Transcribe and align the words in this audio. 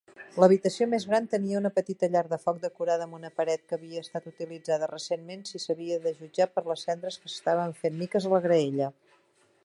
L'habitació 0.41 0.85
més 0.91 1.03
gran 1.09 1.25
tenia 1.31 1.57
una 1.57 1.71
petita 1.73 2.07
llar 2.13 2.23
de 2.29 2.39
foc 2.45 2.61
decorada 2.63 3.05
en 3.09 3.13
una 3.17 3.29
paret 3.41 3.63
que 3.71 3.77
havia 3.77 4.01
estat 4.05 4.25
utilitzada 4.31 4.89
recentment 4.93 5.43
si 5.49 5.61
s'havia 5.65 5.99
de 6.07 6.15
jutjar 6.21 6.47
per 6.55 6.63
les 6.71 6.87
cendres 6.89 7.19
que 7.25 7.31
s'estaven 7.35 7.77
fent 7.83 8.01
miques 8.01 8.27
a 8.31 8.33
la 8.37 8.41
graella. 8.47 8.89